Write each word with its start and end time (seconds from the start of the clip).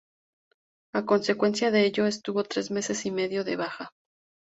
A 0.95 1.03
consecuencia 1.05 1.69
de 1.69 1.85
ello, 1.85 2.07
estuvo 2.07 2.41
tres 2.43 2.71
meses 2.71 3.05
y 3.05 3.11
medio 3.11 3.43
de 3.43 3.55
baja. 3.55 3.91